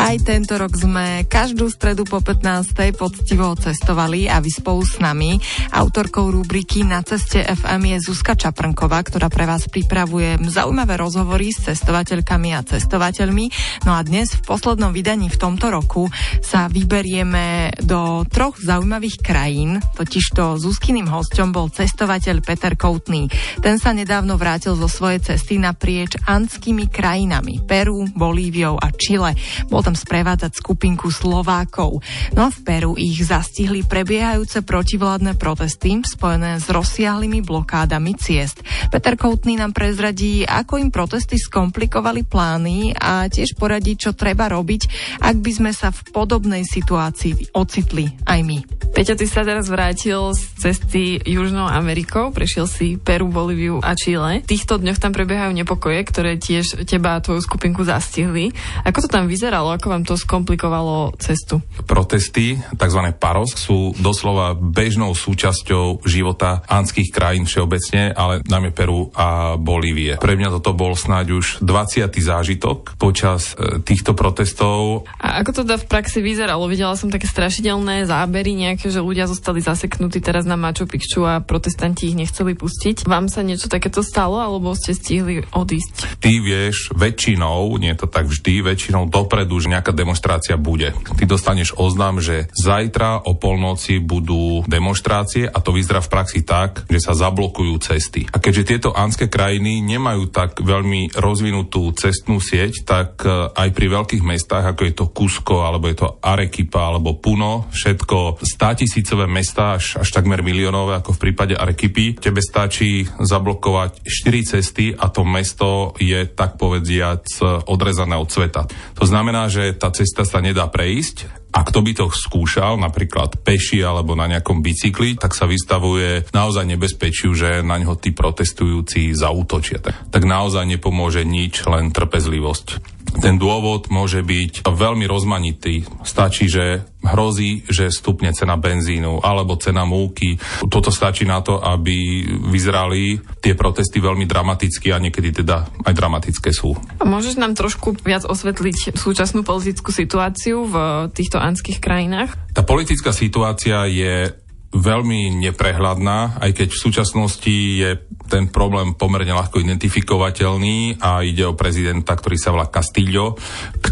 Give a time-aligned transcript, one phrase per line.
[0.00, 2.72] Aj tento rok sme každú stredu po 15.
[2.96, 5.36] poctivo cestovali a vy spolu s nami.
[5.76, 11.68] Autorkou rubriky Na ceste FM je Zuzka Čaprnková, ktorá pre vás pripravuje zaujímavé rozhovory s
[11.68, 13.52] cestovateľkami a cestovateľmi.
[13.84, 16.08] No a dnes v poslednom vydaní v tomto roku
[16.40, 23.28] sa vyberieme do troch zaujímavých krajín, totižto Zuzkyným hosťom bol cestovateľ Peter Koutný.
[23.60, 29.36] Ten sa nedávno vrátil zo svojej cesty naprieč andskými krajinami Peru, Bolíviou a Čile.
[29.68, 32.02] Bol sprevádzať skupinku Slovákov.
[32.34, 38.62] No a v Peru ich zastihli prebiehajúce protivládne protesty spojené s rozsiahlými blokádami ciest.
[38.92, 44.82] Peter Koutný nám prezradí, ako im protesty skomplikovali plány a tiež poradí, čo treba robiť,
[45.24, 48.58] ak by sme sa v podobnej situácii ocitli aj my.
[48.90, 54.42] Peťa, ty sa teraz vrátil z cesty Južnou Amerikou, prešiel si Peru, Bolíviu a Chile.
[54.42, 58.50] V týchto dňoch tam prebiehajú nepokoje, ktoré tiež teba a tvoju skupinku zastihli.
[58.82, 59.70] Ako to tam vyzeralo?
[59.80, 61.64] Ako vám to skomplikovalo cestu?
[61.88, 63.00] Protesty, tzv.
[63.16, 70.20] paros, sú doslova bežnou súčasťou života anských krajín všeobecne, ale najmä Peru a Bolívie.
[70.20, 72.12] Pre mňa toto bol snáď už 20.
[72.12, 75.08] zážitok počas e, týchto protestov.
[75.16, 76.68] A ako to teda v praxi vyzeralo?
[76.68, 81.40] Videla som také strašidelné zábery nejaké, že ľudia zostali zaseknutí teraz na Machu Picchu a
[81.40, 83.08] protestanti ich nechceli pustiť.
[83.08, 86.20] Vám sa niečo takéto stalo, alebo ste stihli odísť?
[86.20, 90.90] Ty vieš väčšinou, nie je to tak vždy, väčšinou dopredu, že nejaká demonstrácia bude.
[91.14, 96.90] Ty dostaneš oznam, že zajtra o polnoci budú demonstrácie a to vyzerá v praxi tak,
[96.90, 98.26] že sa zablokujú cesty.
[98.34, 103.86] A keďže tieto anské krajiny nemajú tak veľmi rozvinutú cestnú sieť, tak e, aj pri
[103.86, 109.76] veľkých mestách, ako je to Kusko, alebo je to Arequipa, alebo Puno, všetko státisícové mesta,
[109.76, 115.22] až, až takmer miliónové, ako v prípade Arequipy, tebe stačí zablokovať 4 cesty a to
[115.22, 117.22] mesto je tak povediac
[117.68, 118.64] odrezané od sveta.
[118.96, 123.44] To znamená, že že tá cesta sa nedá prejsť a kto by to skúšal, napríklad
[123.44, 129.12] peši alebo na nejakom bicykli, tak sa vystavuje naozaj nebezpečiu, že na ňo tí protestujúci
[129.12, 129.82] zautočia.
[129.84, 132.99] Tak, naozaj nepomôže nič, len trpezlivosť.
[133.20, 135.82] Ten dôvod môže byť veľmi rozmanitý.
[136.06, 140.36] Stačí, že hrozí, že stupne cena benzínu alebo cena múky.
[140.68, 146.52] Toto stačí na to, aby vyzerali tie protesty veľmi dramaticky a niekedy teda aj dramatické
[146.52, 146.76] sú.
[147.00, 150.74] Môžeš nám trošku viac osvetliť súčasnú politickú situáciu v
[151.12, 152.36] týchto anských krajinách?
[152.52, 154.28] Tá politická situácia je
[154.70, 157.90] veľmi neprehľadná, aj keď v súčasnosti je
[158.30, 163.34] ten problém pomerne ľahko identifikovateľný a ide o prezidenta, ktorý sa volá Castillo,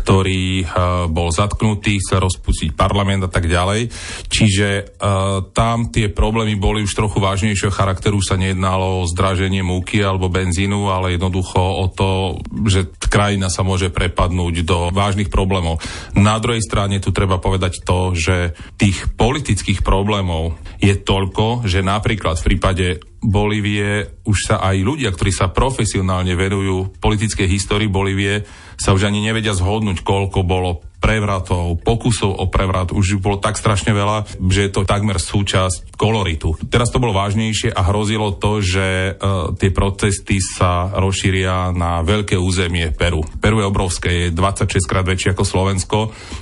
[0.08, 3.92] ktorý uh, bol zatknutý, chcel rozpustiť parlament a tak ďalej.
[4.32, 10.00] Čiže uh, tam tie problémy boli už trochu vážnejšieho charakteru, sa nejednalo o zdraženie múky
[10.00, 15.76] alebo benzínu, ale jednoducho o to, že krajina sa môže prepadnúť do vážnych problémov.
[16.16, 22.40] Na druhej strane tu treba povedať to, že tých politických problémov je toľko, že napríklad
[22.40, 22.86] v prípade
[23.18, 28.46] Bolívie už sa aj ľudia, ktorí sa profesionálne venujú politickej histórii Bolívie,
[28.78, 33.94] sa už ani nevedia zhodnúť, koľko bolo prevratov, pokusov o prevrat, už bolo tak strašne
[33.94, 36.58] veľa, že je to takmer súčasť koloritu.
[36.66, 42.34] Teraz to bolo vážnejšie a hrozilo to, že uh, tie protesty sa rozšíria na veľké
[42.34, 43.22] územie Peru.
[43.38, 45.98] Peru je obrovské, je 26 krát väčšie ako Slovensko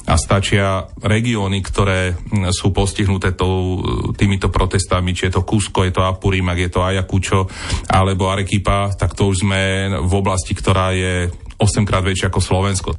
[0.09, 2.17] a stačia regióny, ktoré
[2.57, 3.85] sú postihnuté tou,
[4.17, 7.45] týmito protestami, či je to Kusko, je to Apurímak, je to Ayacucho
[7.93, 12.91] alebo Arequipa, tak to už sme v oblasti, ktorá je 8 krát väčšia ako Slovensko.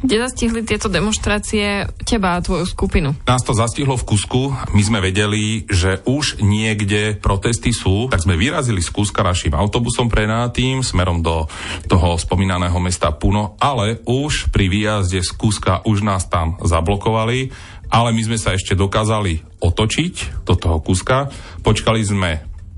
[0.00, 3.12] Kde zastihli tieto demonstrácie teba a tvoju skupinu?
[3.28, 4.42] Nás to zastihlo v Kusku.
[4.72, 10.08] My sme vedeli, že už niekde protesty sú, tak sme vyrazili z Kuska našim autobusom
[10.08, 11.44] prenátým smerom do
[11.84, 17.52] toho spomínaného mesta Puno, ale už pri výjazde z Kuska už nás tam zablokovali,
[17.92, 21.28] ale my sme sa ešte dokázali otočiť do toho Kuska.
[21.60, 22.30] Počkali sme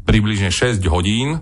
[0.02, 1.38] približne 6 hodín,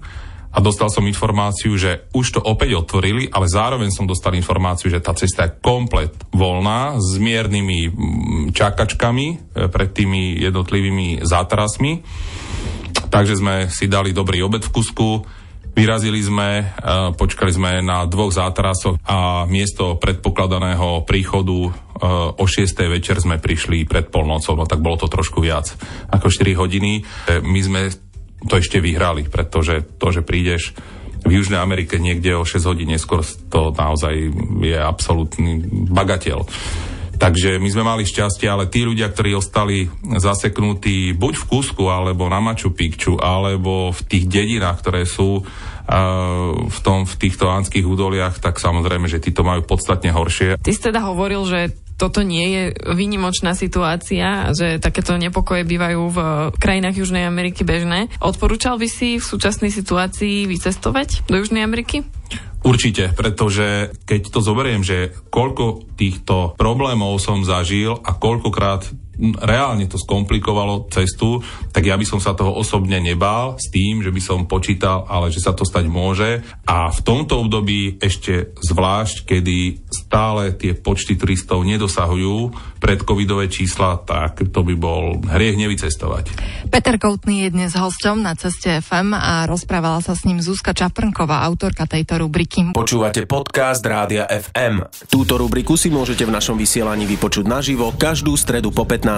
[0.50, 4.98] a dostal som informáciu, že už to opäť otvorili, ale zároveň som dostal informáciu, že
[4.98, 9.36] tá cesta je komplet voľná s miernymi mm, čakačkami e,
[9.70, 12.02] pred tými jednotlivými zátarasmi.
[13.10, 15.08] Takže sme si dali dobrý obed v kusku,
[15.70, 16.64] Vyrazili sme, e,
[17.14, 21.70] počkali sme na dvoch zátarasoch a miesto predpokladaného príchodu e,
[22.34, 22.90] o 6.
[22.90, 25.70] večer sme prišli pred polnocou, no tak bolo to trošku viac
[26.10, 27.06] ako 4 hodiny.
[27.46, 27.80] My sme
[28.48, 30.72] to ešte vyhrali, pretože to, že prídeš
[31.20, 33.20] v Južnej Amerike niekde o 6 hodín neskôr
[33.52, 34.14] to naozaj
[34.64, 35.60] je absolútny
[35.92, 36.48] bagateľ.
[37.20, 42.24] Takže my sme mali šťastie, ale tí ľudia, ktorí ostali zaseknutí buď v Kusku, alebo
[42.32, 45.44] na Machu Picchu, alebo v tých dedinách, ktoré sú
[46.64, 50.56] v, tom, v týchto ánskych údoliach, tak samozrejme, že títo majú podstatne horšie.
[50.64, 52.62] Ty si teda hovoril, že toto nie je
[52.96, 56.18] výnimočná situácia, že takéto nepokoje bývajú v
[56.56, 58.08] krajinách Južnej Ameriky bežné.
[58.24, 62.00] Odporúčal by si v súčasnej situácii vycestovať do Južnej Ameriky?
[62.60, 68.84] Určite, pretože keď to zoberiem, že koľko týchto problémov som zažil a koľkokrát
[69.44, 74.08] reálne to skomplikovalo cestu, tak ja by som sa toho osobne nebál s tým, že
[74.08, 76.40] by som počítal, ale že sa to stať môže.
[76.64, 84.40] A v tomto období ešte zvlášť, kedy stále tie počty turistov nedosahujú predcovidové čísla, tak
[84.48, 86.32] to by bol hriech nevycestovať.
[86.72, 91.44] Peter Koutný je dnes hosťom na ceste FM a rozprávala sa s ním Zuzka Čaprnková,
[91.44, 92.72] autorka tejto rubriky.
[92.72, 94.88] Počúvate podcast Rádia FM.
[95.12, 99.09] Túto rubriku si môžete v našom vysielaní vypočuť naživo každú stredu po 15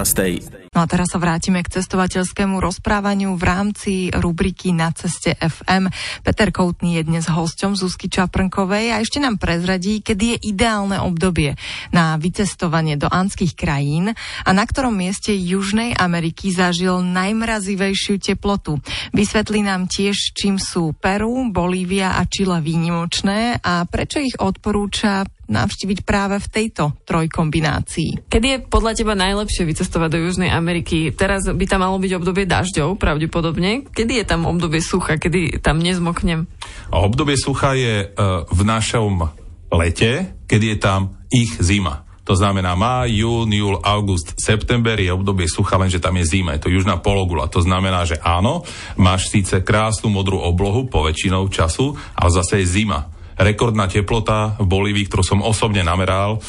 [0.73, 5.93] No a teraz sa vrátime k cestovateľskému rozprávaniu v rámci rubriky Na ceste FM.
[6.25, 11.53] Peter Koutný je dnes hosťom Zuzky Čaprnkovej a ešte nám prezradí, kedy je ideálne obdobie
[11.93, 18.81] na vycestovanie do anských krajín a na ktorom mieste Južnej Ameriky zažil najmrazivejšiu teplotu.
[19.13, 25.21] Vysvetlí nám tiež, čím sú Peru, Bolívia a Chile výnimočné a prečo ich odporúča
[25.53, 28.25] navštíviť práve v tejto trojkombinácii.
[28.25, 31.13] Kedy je podľa teba najlepšie vycestovať do Južnej Ameriky?
[31.13, 33.85] Teraz by tam malo byť obdobie dažďov, pravdepodobne.
[33.93, 36.49] Kedy je tam obdobie sucha, kedy tam nezmoknem?
[36.89, 39.29] Obdobie sucha je uh, v našom
[39.69, 42.03] lete, kedy je tam ich zima.
[42.23, 46.63] To znamená má, jún, júl, august, september je obdobie sucha, lenže tam je zima, je
[46.63, 47.51] to južná pologula.
[47.51, 48.63] To znamená, že áno,
[48.95, 54.65] máš síce krásnu modrú oblohu po väčšinou času, ale zase je zima rekordná teplota v
[54.67, 56.41] Bolívii, ktorú som osobne nameral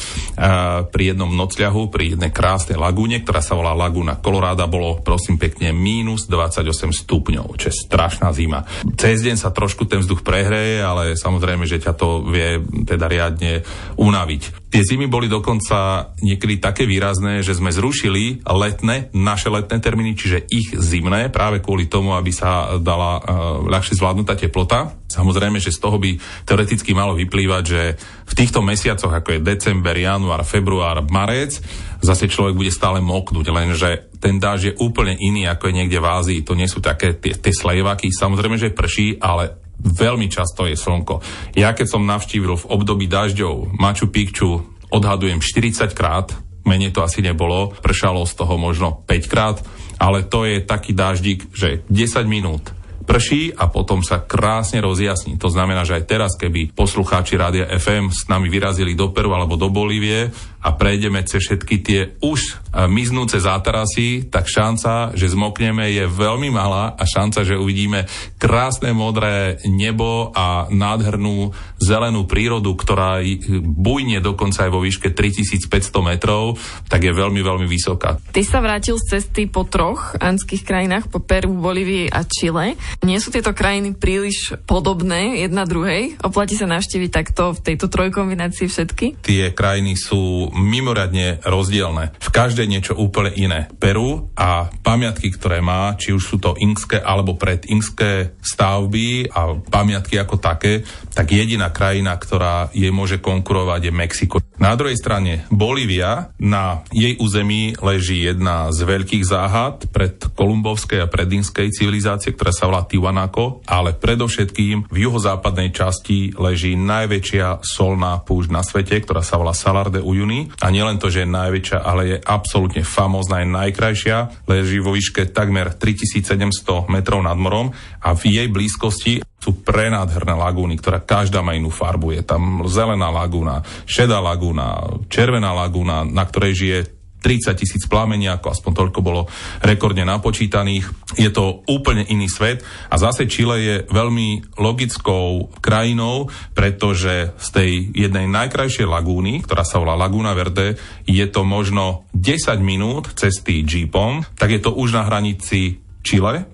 [0.89, 5.71] pri jednom nocľahu, pri jednej krásnej lagúne, ktorá sa volá Laguna Colorada, bolo prosím pekne
[5.71, 8.65] mínus 28 stupňov, čo je strašná zima.
[8.97, 13.61] Cez deň sa trošku ten vzduch prehreje, ale samozrejme, že ťa to vie teda riadne
[13.95, 14.64] unaviť.
[14.75, 20.43] Tie zimy boli dokonca niekedy také výrazné, že sme zrušili letné, naše letné termíny, čiže
[20.51, 23.23] ich zimné, práve kvôli tomu, aby sa dala uh,
[23.71, 24.91] ľahšie zvládnutá teplota.
[25.07, 27.95] Samozrejme, že z toho by teoreticky malo vyplývať, že
[28.27, 31.55] v týchto mesiacoch, ako je december, január, február, marec,
[32.03, 36.09] zase človek bude stále moknúť, lenže ten dáž je úplne iný, ako je niekde v
[36.09, 36.39] Ázii.
[36.43, 38.11] To nie sú také tie, tie slejevaky.
[38.11, 41.21] Samozrejme, že prší, ale veľmi často je slnko.
[41.53, 46.33] Ja keď som navštívil v období dažďov Machu Picchu, odhadujem 40 krát,
[46.65, 49.61] menej to asi nebolo, pršalo z toho možno 5 krát,
[50.01, 52.73] ale to je taký dáždik, že 10 minút
[53.05, 55.37] prší a potom sa krásne rozjasní.
[55.37, 59.55] To znamená, že aj teraz, keby poslucháči Rádia FM s nami vyrazili do Peru alebo
[59.55, 60.33] do Bolívie
[60.65, 62.53] a prejdeme cez všetky tie už e,
[62.89, 68.09] miznúce zátarasy, tak šanca, že zmokneme je veľmi malá a šanca, že uvidíme
[68.41, 73.21] krásne modré nebo a nádhernú zelenú prírodu, ktorá
[73.61, 75.69] bujne dokonca aj vo výške 3500
[76.01, 76.57] metrov,
[76.89, 78.17] tak je veľmi, veľmi vysoká.
[78.33, 82.73] Ty sa vrátil z cesty po troch anských krajinách, po Peru, Bolívii a Chile.
[83.05, 86.17] Nie sú tieto krajiny príliš podobné jedna druhej?
[86.25, 89.21] Oplatí sa navštíviť takto v tejto trojkombinácii všetky?
[89.21, 92.15] Tie krajiny sú mimoriadne rozdielne.
[92.17, 93.67] V každej niečo úplne iné.
[93.77, 100.15] Peru a pamiatky, ktoré má, či už sú to inkské alebo predinkské stavby a pamiatky
[100.15, 104.35] ako také, tak jediná krajina, ktorá jej môže konkurovať je Mexiko.
[104.55, 111.11] Na druhej strane Bolívia, na jej území leží jedna z veľkých záhad pred kolumbovskej a
[111.11, 118.49] predinskej civilizácie, ktorá sa volá Tiwanaco, ale predovšetkým v juhozápadnej časti leží najväčšia solná púšť
[118.49, 120.47] na svete, ktorá sa volá Salar de Uyuni.
[120.63, 124.47] A nielen to, že je najväčšia, ale je absolútne famózna, je najkrajšia.
[124.47, 130.81] Leží vo výške takmer 3700 metrov nad morom a v jej blízkosti sú prenádherné lagúny,
[130.81, 132.17] ktorá každá má inú farbu.
[132.17, 136.79] Je tam zelená lagúna, šedá lagúna, červená lagúna, na ktorej žije
[137.25, 139.25] 30 tisíc plameniakov, aspoň toľko bolo
[139.65, 141.17] rekordne napočítaných.
[141.17, 147.71] Je to úplne iný svet a zase Chile je veľmi logickou krajinou, pretože z tej
[147.97, 150.77] jednej najkrajšej lagúny, ktorá sa volá Laguna Verde,
[151.09, 156.45] je to možno 10 minút cesty jeepom, tak je to už na hranici Chile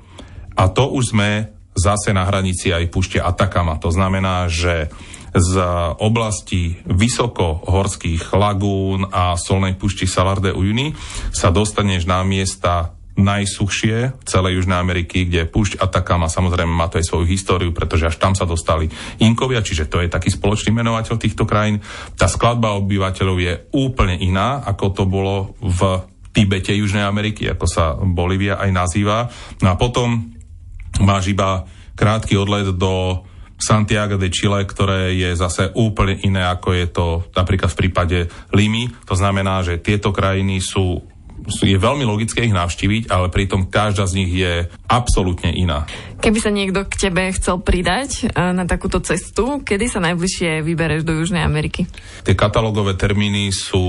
[0.56, 3.82] a to už sme zase na hranici aj púšte Atakama.
[3.82, 4.94] To znamená, že
[5.32, 5.54] z
[6.04, 10.92] oblasti vysokohorských lagún a solnej púšti Salar de Uyuni
[11.32, 17.00] sa dostaneš na miesta najsuchšie v celej Južnej Ameriky, kde púšť Atakama samozrejme má to
[17.00, 18.88] aj svoju históriu, pretože až tam sa dostali
[19.24, 21.84] Inkovia, čiže to je taký spoločný menovateľ týchto krajín.
[22.16, 27.96] Tá skladba obyvateľov je úplne iná, ako to bolo v Tibete Južnej Ameriky, ako sa
[28.00, 29.28] Bolívia aj nazýva.
[29.60, 30.32] No a potom
[31.02, 31.66] máš iba
[31.98, 33.26] krátky odlet do
[33.62, 37.06] Santiago de Chile, ktoré je zase úplne iné, ako je to
[37.38, 38.18] napríklad v prípade
[38.50, 38.90] Limy.
[39.06, 41.06] To znamená, že tieto krajiny sú
[41.62, 45.90] je veľmi logické ich navštíviť, ale pritom každá z nich je absolútne iná.
[46.22, 51.02] Keby sa niekto k tebe chcel pridať eh, na takúto cestu, kedy sa najbližšie vybereš
[51.02, 51.90] do Južnej Ameriky?
[52.22, 53.82] Tie katalógové termíny sú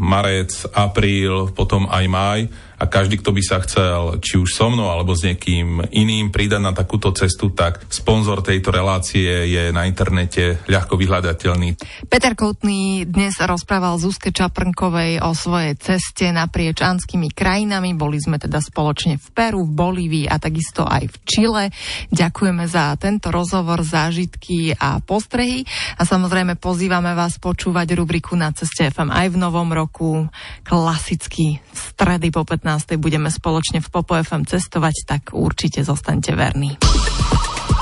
[0.00, 2.40] marec, apríl, potom aj maj
[2.84, 6.60] a každý, kto by sa chcel, či už so mnou alebo s niekým iným pridať
[6.60, 11.80] na takúto cestu, tak sponzor tejto relácie je na internete ľahko vyhľadateľný.
[12.12, 17.96] Peter Koutný dnes rozprával Zuzke Čaprnkovej o svojej ceste naprieč anskými krajinami.
[17.96, 21.64] Boli sme teda spoločne v Peru, v Bolívii a takisto aj v Čile.
[22.12, 25.64] Ďakujeme za tento rozhovor, zážitky a postrehy
[25.96, 30.28] a samozrejme pozývame vás počúvať rubriku na ceste FM aj v novom roku.
[30.66, 32.98] Klasicky stredy po 15 15.
[32.98, 36.74] budeme spoločne v Popo FM cestovať, tak určite zostaňte verní.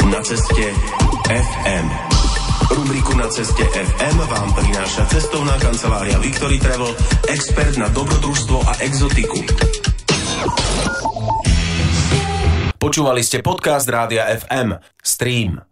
[0.05, 0.69] Na ceste
[1.33, 1.87] FM.
[2.77, 6.93] Rubriku Na ceste FM vám prináša cestovná kancelária Victory Travel,
[7.33, 9.41] expert na dobrodružstvo a exotiku.
[12.77, 14.77] Počúvali ste podcast Rádia FM.
[15.01, 15.72] Stream.